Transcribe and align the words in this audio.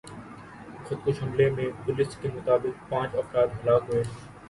خودکش 0.85 1.21
حملے 1.23 1.49
میں 1.55 1.69
پولیس 1.85 2.15
کے 2.21 2.27
مطابق 2.35 2.89
پانچ 2.89 3.15
افراد 3.15 3.47
ہلاک 3.57 3.89
ہوئے 3.89 4.03
ہیں 4.03 4.29